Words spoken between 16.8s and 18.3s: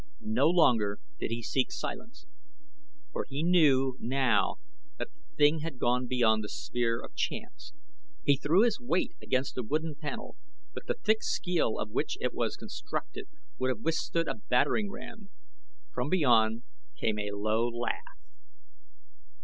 came a low laugh.